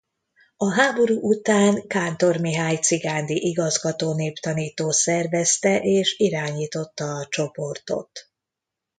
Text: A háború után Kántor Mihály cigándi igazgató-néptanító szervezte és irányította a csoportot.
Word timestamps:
A 0.57 0.73
háború 0.73 1.19
után 1.21 1.87
Kántor 1.87 2.37
Mihály 2.37 2.75
cigándi 2.75 3.47
igazgató-néptanító 3.49 4.89
szervezte 4.91 5.79
és 5.81 6.15
irányította 6.17 7.05
a 7.05 7.25
csoportot. 7.29 8.29